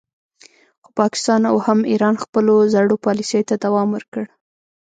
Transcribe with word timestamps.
خو 0.83 0.89
پاکستان 1.01 1.41
او 1.51 1.57
هم 1.65 1.79
ایران 1.91 2.15
خپلو 2.23 2.55
زړو 2.73 2.95
پالیسیو 3.05 3.47
ته 3.49 3.55
دوام 3.65 3.87
ورکړ 3.93 4.23